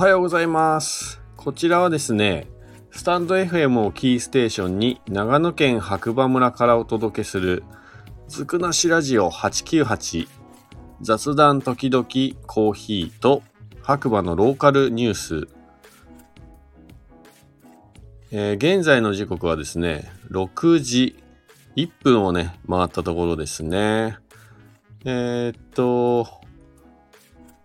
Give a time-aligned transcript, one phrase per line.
[0.00, 1.20] はようございます。
[1.36, 2.46] こちらはですね、
[2.90, 7.64] スタンド FM をキーステーションに長野県白馬村からお届けする
[8.26, 10.26] ずくなしラジオ898
[11.02, 12.06] 雑談時々
[12.46, 13.42] コーヒーと
[13.82, 15.48] 白馬のローカルニュース、
[18.30, 21.22] えー現在の時刻はですね、6時
[21.76, 24.16] 1分をね、回ったところですね。
[25.04, 26.26] えーっと、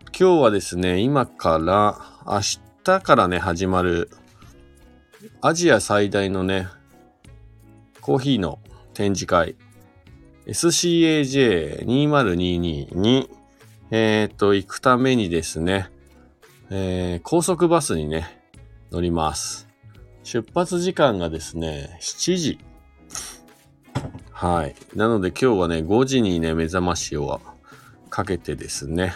[0.07, 2.41] 今日はですね、今から、明
[2.83, 4.09] 日からね、始まる、
[5.41, 6.67] アジア最大のね、
[8.01, 8.57] コーヒーの
[8.95, 9.55] 展示会、
[10.47, 13.29] SCAJ2022 に、
[13.91, 15.91] えーっと、行くためにですね、
[16.71, 18.41] えー高速バスにね、
[18.91, 19.67] 乗ります。
[20.23, 22.57] 出発時間がですね、7時。
[24.31, 24.73] はい。
[24.95, 27.39] なので今日はね、5時にね、目覚ましを
[28.09, 29.13] かけてですね、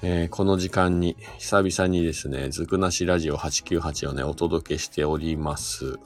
[0.00, 5.98] えーこの時間に久々にですね、ずくなしラジオ898をね、お届けしております。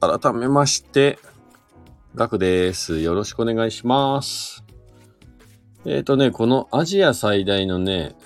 [0.00, 1.20] 改めまして、
[2.16, 2.98] ガクです。
[3.00, 4.64] よろしくお願いします。
[5.84, 8.16] えっ、とね、このアジア最大のね、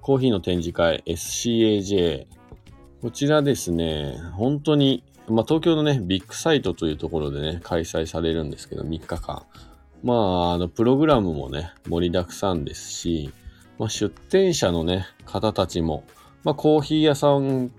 [0.00, 2.26] コーヒーの展示会 SCAJ。
[3.00, 9.42] こちらですね、本当に、まあ、東京のね、ビッグサイトというところでね、開催されるんですけど、3日間。
[10.02, 13.32] まあ、あの、プログラムもね、盛りだくさんですし、
[13.78, 16.04] まあ、出店者のね、方たちも、
[16.44, 17.70] まあ、コーヒー屋さん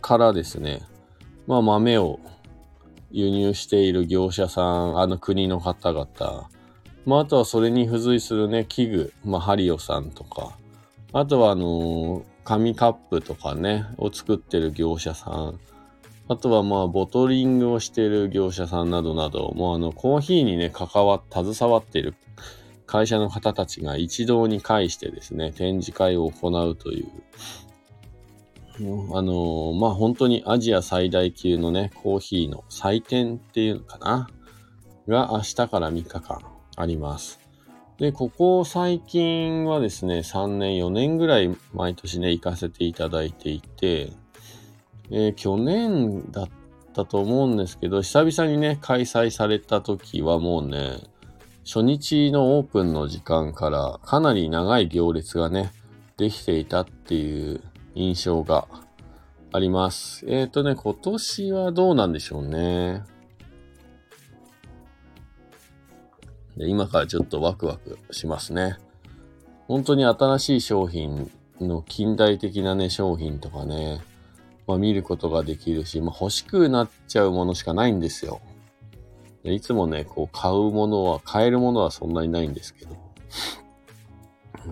[0.00, 0.82] からですね、
[1.46, 2.20] まあ、豆を
[3.10, 6.48] 輸入している業者さん、あの国の方々、
[7.04, 10.56] まあ、あとはそれに付随するね、器具、まあ、ハリオさんとか、
[11.12, 15.60] あとはあのー紙カップとかね、を作ってる業者さん、
[16.32, 22.14] あとはまあ、ボトリングをしている業者さんなどなど、もうあの、コーヒーにね、関わ、携わっている
[22.86, 34.28] 会社の方たちが一堂に会してですね、展示会を行うという、もうあのーまあ本当にアジア最大級のね、コーヒーの祭典っていうのかな、
[35.06, 36.40] が明日から3日間
[36.76, 37.40] あります。
[37.98, 44.12] で、ここ最近はですね、3年、4年ぐらい毎年ね、行かせていただいていて、
[45.14, 46.48] えー去年だっ
[46.94, 51.00] たと思うんですけど、久々にね、開催された時はもうね、
[51.64, 55.70] 初日のオープンの時間からかなり長い行列がね、
[56.16, 57.60] できていたっていう
[57.94, 58.66] 印象が
[59.52, 60.24] あります。
[60.26, 63.04] えっ、とね、今年はどうなんでしょうね。
[66.56, 68.76] で今からちょっとワクワクしますね。
[69.68, 71.30] 本当に新しい商品
[71.60, 74.00] の近代的なね、商品とかね、
[74.72, 78.40] まあ見ることができるし、まあ欲しくなっちゃうものしかないんですよ。
[79.44, 82.96] いつもね、こう買うものは、買えるものはそんなにないんですけど。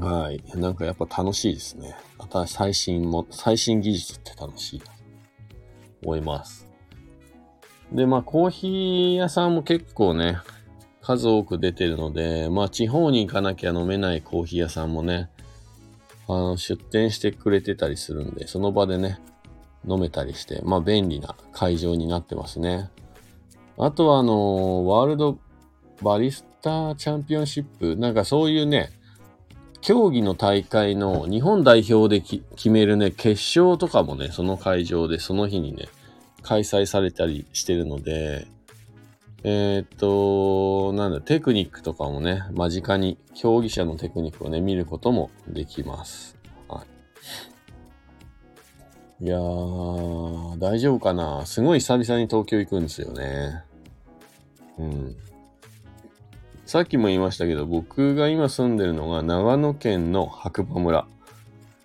[0.06, 0.42] はい。
[0.54, 1.94] なんかやっぱ楽しいですね。
[2.30, 4.86] 新しい最新も、最新技術って楽しいな。
[6.02, 6.66] 思います。
[7.92, 10.38] で、まあコーヒー屋さんも結構ね、
[11.02, 15.28] 数多く出てるので、まあ地方に行かなきゃ飲めないコーヒー屋さんもね、
[16.28, 19.18] あの、出店してくれてたりするんで、その場でね、
[19.88, 22.90] 飲めたりして、まあ便利な会場になってますね。
[23.78, 25.38] あとはあの、ワールド
[26.02, 28.90] バリスタチャンピオンシップ、なんかそういうね、
[29.80, 35.88] 競技の大会の日本代表で決めるね、決勝とかもね、その会場でその日にね、
[36.42, 38.46] 開催されたりしてるので、
[39.42, 46.39] えーっと、なんだ、テクニックとかもね、間近に競技者のテクニックをね、見ることもできます。
[49.20, 49.26] い。
[49.26, 53.62] やー、大丈夫かなすごい久々に東京行くんですよね。
[54.78, 55.16] うん。
[56.66, 61.06] さっきも言いましたけど、僕が今住んでるのが長野県の白馬村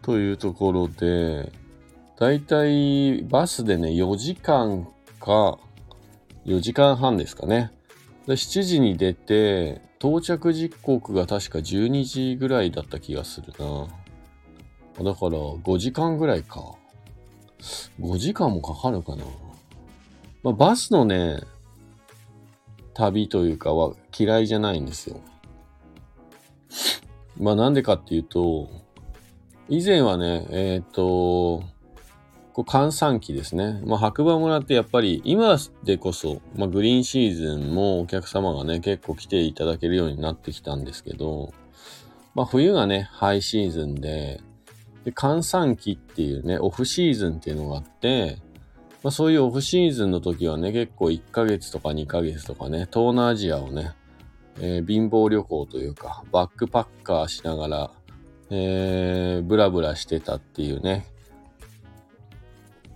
[0.02, 1.52] というところで、
[2.20, 4.88] だいたいバスでね、4時間
[5.20, 5.58] か
[6.46, 7.72] 4時間半ですかね。
[8.28, 13.88] で7時に出て、到着時刻が確か12時ぐらいだった気がするな。
[15.04, 16.76] だから5時間ぐらいか。
[18.00, 19.24] 5時間もかかるかな。
[20.44, 21.42] まあ、バスのね、
[22.94, 25.20] 旅というかは嫌いじゃないんですよ。
[27.38, 28.70] まあなんでかっていうと、
[29.68, 31.64] 以前はね、えっ、と、
[32.54, 33.82] こう閑散期ですね。
[33.86, 41.54] まあ白馬村ってやっぱり今でこそ、まあグリーンシーズンもお客様がね、結構来ていただけるようになってきたんですけど、
[42.34, 44.40] まあ冬がね、ハイシーズンで、
[45.06, 48.40] で、閑散期っていうね、オフシーズンっていうのがあって、
[49.04, 53.94] まあそういうオフシーズンの時はね、結構1ヶ月とか2ヶ月とかね、東南アジアをね、
[54.60, 57.92] えー貧乏旅行というか、バックパッカーしながら
[58.50, 61.06] えー、ブラブラしてたっていうね、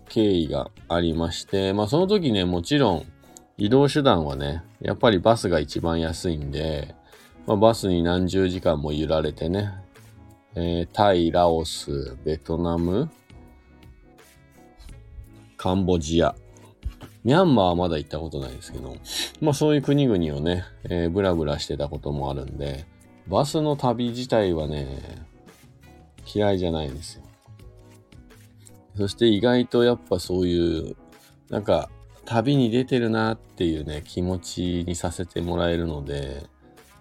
[0.07, 3.05] 経緯がありまして、まあその時ね、もちろん
[3.57, 6.95] 移動手段はね、やっぱりバスが一番安いんで、
[7.47, 9.73] まあ、バスに何十時間も揺られてね、
[10.55, 13.09] えー、タイ、ラオス、ベトナム、
[15.57, 16.35] カンボジア、
[17.23, 18.95] ミャンマーはまだ行ったことないですけど、
[19.41, 22.85] まあそういう国々をね、えー、ブラブラしてたこともあるんで、
[23.27, 25.27] バスの旅自体はね、
[26.33, 27.23] 嫌いじゃないですよ。
[28.97, 30.95] そして意外とやっぱそういう、
[31.49, 31.89] なんか
[32.25, 36.47] 旅に出てるなっていうね、気持ちにさせてもらえるので、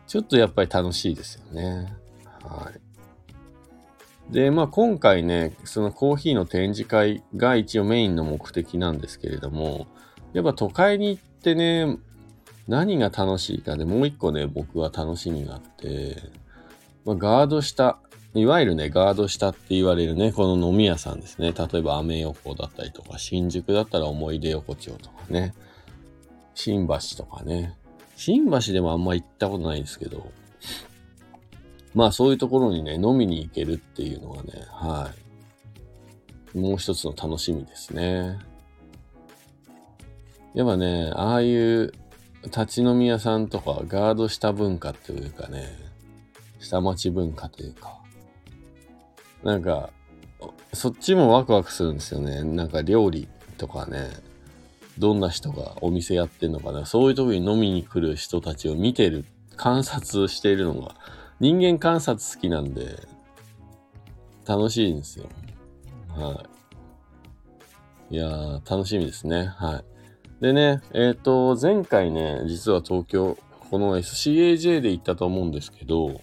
[0.06, 1.92] ちょっとやっぱり楽しいですよね。
[2.42, 2.87] はい。
[4.30, 9.86] で、まあ今回ね、そのコーヒーの展示会が一応メインの目的なんですけれども、
[10.32, 11.98] やっぱ都会に行ってね、
[12.68, 16.22] 何が楽しいかで、もう一個ね、僕は楽しみがあって、
[17.06, 17.98] まあ、ガード下、
[18.34, 21.52] いわゆるね、ガード下って言われるね、この飲み屋さんですね。
[21.52, 25.54] 例えば、アメ横だったりとか、新宿だったら思い出横丁とかね、
[26.54, 27.74] 新橋とかね。
[28.16, 30.30] 新橋でもあんま行ったことないですけど、
[31.98, 35.10] まあそういうところにね、飲みに行けるっていうのがね、は
[36.54, 36.56] い。
[36.56, 38.38] もう一つの楽しみですね。
[40.54, 41.92] やっぱね、ああいう
[42.44, 45.76] 立ち飲み屋さんとかガードした文化というかね、
[46.60, 47.98] 下町文化というか、
[49.42, 49.90] なんか、
[50.72, 52.44] そっちもワクワクするんですよね。
[52.44, 54.08] なんか料理とかね、
[54.98, 56.86] どんな人がお店やってんのかな。
[56.86, 59.24] そういう時に飲みに来る人たちを見てる、
[59.56, 60.94] 観察しているのが、
[61.40, 63.06] 人間観察好きなんで、
[64.46, 65.26] 楽しいんですよ。
[66.16, 66.44] は
[68.10, 68.14] い。
[68.14, 69.44] いやー、楽しみですね。
[69.44, 69.82] は
[70.40, 70.42] い。
[70.42, 73.36] でね、えっ、ー、と、前回ね、実は東京、
[73.70, 76.20] この SCAJ で行ったと思うんですけど、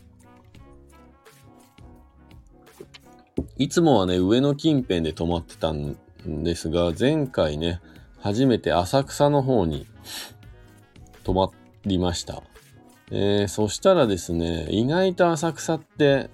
[3.57, 5.95] いつもはね、上野近辺で泊まってたん
[6.25, 7.79] ですが、前回ね、
[8.19, 9.85] 初めて浅草の方に
[11.23, 11.51] 泊ま
[11.85, 12.41] りました。
[13.12, 16.30] えー、そしたらですね、意外と浅草って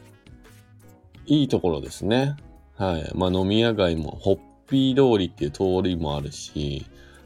[1.25, 2.35] いいところですね。
[2.77, 3.11] はい。
[3.13, 6.85] まあ飲み屋街も、ホッピー通りっていう通りもあるし、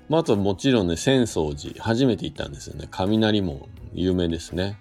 [0.09, 2.87] まあ、あともちろんね、浅草寺、初めて行ったんですよね。
[2.91, 4.77] 雷門、有名ですね。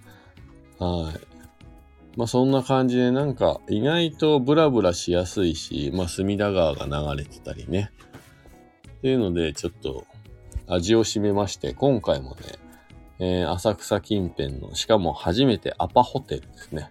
[0.78, 2.18] はい。
[2.18, 7.90] まあそんな感じでなんか意外とブラブラしやすいし、まあ隅田川が流れてたりね。
[8.98, 10.06] っていうのでちょっと
[10.66, 12.36] 味を占めまして、今回もね、
[13.18, 16.90] えー、浅草近辺の、しかも初めてアパホテルですね。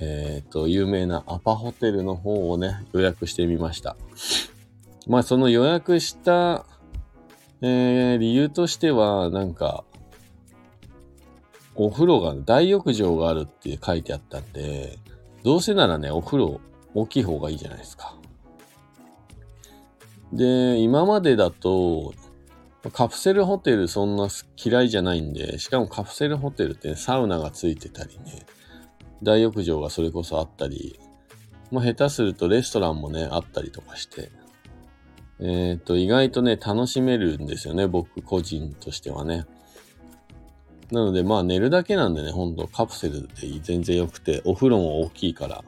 [0.00, 3.96] えっ、ー、と、有名なアパホテルの方をね、予約してみました。
[5.06, 6.66] まあその予約した
[7.62, 9.84] えー、理由としては、なんか、
[11.74, 14.98] お風呂が、大浴場があるって書いてあったんで、
[15.42, 16.60] どうせならね、お風呂
[16.94, 18.14] 大きい方がいいじゃないですか。
[20.32, 22.12] で、今までだと、
[22.92, 24.28] カプセルホテルそんな
[24.62, 28.46] 嫌いじゃないんで、しかもカプセルホテルって、ね、サウナがついてたりね、
[29.22, 30.98] 大浴場がそれこそあったり、
[31.70, 34.30] まあ下手するとレストランもね、あったりとかして、
[35.38, 39.46] えっ、ー、と、意外とね、楽しめるんですよね、僕個人としてはね。
[40.90, 43.28] なので、まあ寝るだけなんでね、ほんとカプセルで
[43.62, 45.64] 全然良くて、お風呂も大きいから、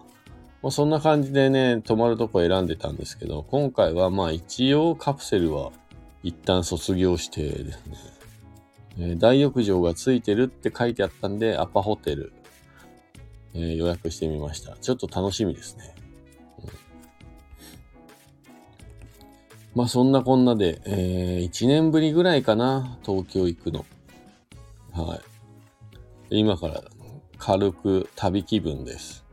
[0.62, 5.70] まあ、そんな感じでね、泊まるとこ選んでたんですけど、今回はまあ一応カプセルは
[6.22, 7.96] 一旦卒業してですね、
[8.98, 12.32] えー、大浴場がついてるって書いてあったんで、アパホテル、
[13.54, 14.76] えー、予約してみました。
[14.76, 15.94] ちょっと楽しみですね。
[19.74, 23.86] まあそんなこんなで、えー、1年ぶりぐらいかな、東京行くの。
[24.92, 25.20] はい。
[26.40, 26.82] 今から
[27.38, 29.24] 軽く旅気分です。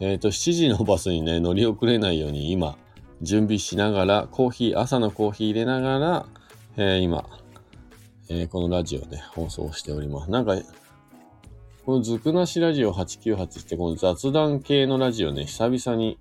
[0.00, 2.78] えっ、ー、と、7時のバスにね、乗り遅れないように今、
[3.22, 6.26] 準備しながら、コーヒー、朝のコーヒー入れながら、
[6.76, 7.28] えー、今、
[8.28, 10.30] えー、このラジオで、ね、放送しております。
[10.30, 10.56] なんか、
[11.84, 16.18] このずくなしラジオ898って、この雑談系のラジオね、久々に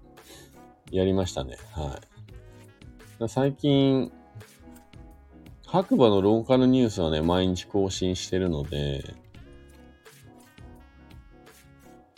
[0.92, 1.58] やりましたね。
[1.72, 2.00] は
[3.20, 3.28] い。
[3.28, 4.12] 最近、
[5.66, 9.16] 白馬のローカルニュースはね、毎日更新してるので、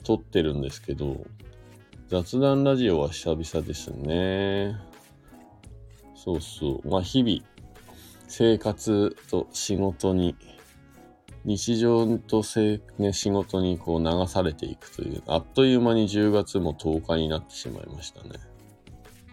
[0.03, 1.25] 撮ってるんですけど、
[2.09, 4.77] 雑談ラジオは久々ですね。
[6.15, 6.89] そうそう。
[6.89, 7.41] まあ、日々、
[8.29, 10.37] 生活と仕事に、
[11.43, 18.29] 日常とせ、ね、仕事にこう流されていくという、あっという間に10月も10日になってしまいましたね。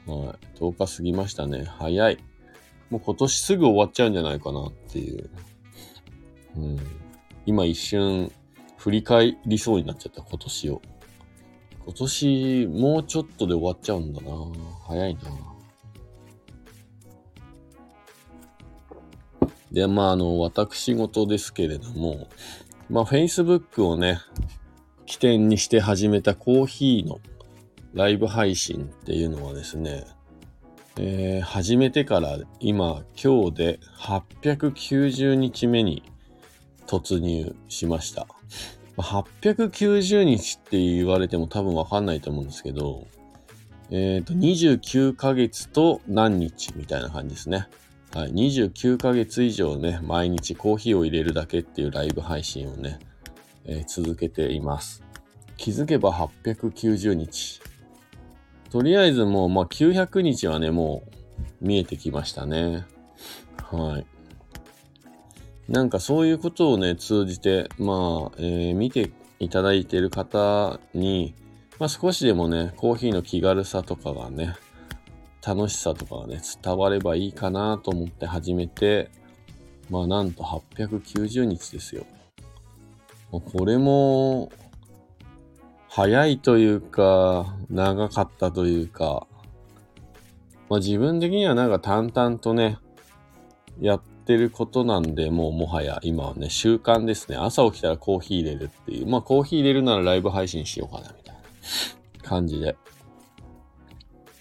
[0.06, 0.58] はい。
[0.58, 1.64] 10日過ぎましたね。
[1.78, 2.18] 早い。
[2.90, 5.30] もう今年すぐ終わっちゃうんじゃないかなっていう。
[6.56, 6.78] うん。
[7.46, 8.32] 今一瞬
[8.78, 10.82] 振り返りそうになっちゃった、今年を。
[11.84, 14.30] 今年、もうちょっとで終わっちゃうんだな。
[14.86, 15.20] 早いな。
[19.70, 22.28] で、まあ、あの、私事ですけれども、
[22.88, 24.20] まあ、Facebook をね、
[25.04, 27.20] 起点にして始めたコーヒーの
[27.92, 30.04] ライブ配信っていうのはですね、
[30.96, 36.02] えー、始めてから今、今日で890日目に
[36.86, 38.26] 突入しました。
[38.98, 43.06] 890日って言われても多分わかんないと思うんですけど、
[43.90, 47.68] えっ、ー、と、29ヶ月と何日みたいな感じですね。
[48.14, 48.32] はい。
[48.32, 52.98] 29ヶ月以上ね、毎日コーヒーを入れるだけっていうライブ配信をね、
[53.64, 55.02] えー、続けています。
[55.56, 57.60] 気づけば890日。
[58.70, 61.04] とりあえずもう、まあ、900日はね、も
[61.60, 62.86] う見えてきましたね。
[63.70, 64.13] はい。
[65.68, 71.34] なんかそういうことをね、通じて、まあ、えー、見ていただいている方に、
[71.78, 74.54] まあ少しでもね、コーヒーの気軽さとかがね、
[75.46, 79.10] 楽しさとかがね、伝わればいいかなと思って始めて、
[79.90, 82.06] まあなんと890日ですよ。
[83.30, 84.52] これも、
[85.88, 89.26] 早いというか、長かったというか、
[90.68, 92.78] まあ自分的にはなんか淡々とね、
[93.80, 97.36] やってることなんで、もうもはや今はね、習慣ですね。
[97.36, 99.06] 朝起きたらコーヒー入れるっていう。
[99.06, 101.40] まあコーヒー入れるならライブ配信しようかな、みたいな
[102.22, 102.76] 感じで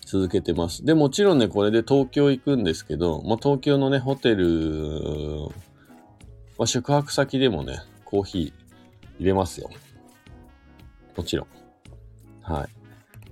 [0.06, 0.86] 続けてます。
[0.86, 4.48] で、もちろんね、これで東京行くんですけど、まあ東京のね、ホテル、
[6.58, 8.54] まあ、宿泊先でもね、コーヒー
[9.20, 9.70] 入れますよ。
[11.18, 11.48] もちろん。
[12.42, 12.68] はい。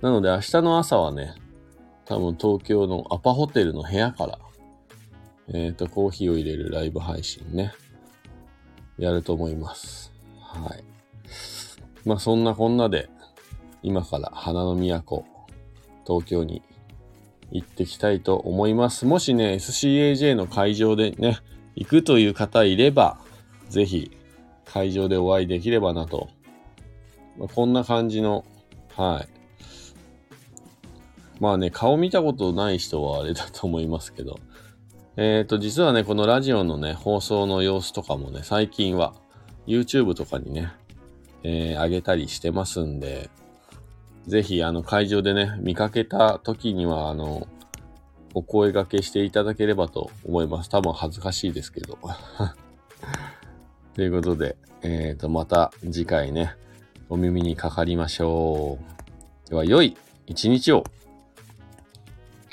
[0.00, 1.34] なので明日の朝はね、
[2.04, 4.38] 多分東京のアパホテルの部屋から
[5.52, 7.72] えっ、ー、と、コーヒーを入れるライブ配信ね、
[8.98, 10.12] やると思います。
[10.40, 10.84] はい。
[12.04, 13.10] まあ、そんなこんなで、
[13.82, 15.24] 今から花の都、
[16.06, 16.62] 東京に
[17.50, 19.04] 行ってきたいと思います。
[19.04, 21.38] もしね、SCAJ の会場でね、
[21.76, 23.18] 行くという方いれば、
[23.68, 24.10] ぜひ
[24.64, 26.28] 会場でお会いできればなと。
[27.38, 28.44] まあ、こんな感じの、
[28.96, 29.32] はい。
[31.40, 34.38] まあね、顔見たことない人はあれだと思いますけど、
[35.16, 39.14] えっ、ー、と、実はね、このラジオのね、放送の様子とかもね、最近は
[39.66, 40.72] YouTube とかにね、
[41.42, 43.28] えー、上げたりしてますんで、
[44.26, 47.46] ぜひ、あの、会場でね、見かけた時には、あの、
[48.32, 50.70] お声掛けしていただければと思います。
[50.70, 51.98] 多分恥ずかしいですけど。
[53.94, 56.54] ということで、えっ、ー、と、また次回ね、
[57.10, 58.78] お耳にかかりましょ
[59.46, 59.50] う。
[59.50, 59.94] では、良い
[60.26, 60.84] 一日を。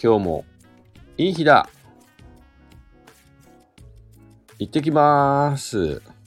[0.02, 0.46] 今日も
[1.18, 1.70] いい日だ
[4.60, 6.19] 行ってきまーす。